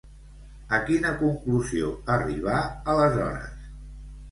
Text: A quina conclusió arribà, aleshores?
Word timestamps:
A 0.77 0.79
quina 0.87 1.11
conclusió 1.19 1.91
arribà, 2.15 2.57
aleshores? 2.95 3.71